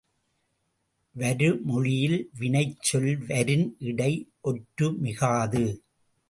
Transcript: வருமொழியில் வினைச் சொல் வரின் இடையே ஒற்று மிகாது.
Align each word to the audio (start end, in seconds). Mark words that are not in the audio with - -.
வருமொழியில் 1.15 2.29
வினைச் 2.39 2.81
சொல் 2.81 3.17
வரின் 3.27 3.75
இடையே 3.79 4.27
ஒற்று 4.43 4.97
மிகாது. 4.97 5.63